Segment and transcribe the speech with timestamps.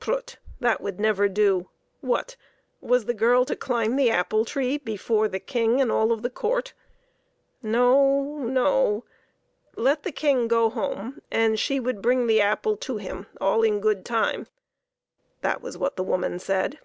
[0.00, 0.38] Prut!
[0.58, 1.68] that would never do.
[2.00, 2.36] What!
[2.80, 6.30] was the girl to climb the apple tree before the King and all of the
[6.30, 6.72] court?
[7.62, 8.38] No!
[8.38, 9.04] no!
[9.76, 13.80] Let the King go home, and she would bring the apple to him all in
[13.80, 14.46] good time;
[15.42, 16.78] that was what the woman said.